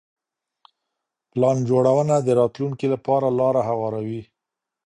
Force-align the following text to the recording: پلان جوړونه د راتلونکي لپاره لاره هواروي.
پلان 1.31 1.57
جوړونه 1.69 2.15
د 2.21 2.29
راتلونکي 2.39 2.87
لپاره 2.93 3.27
لاره 3.39 3.61
هواروي. 3.69 4.21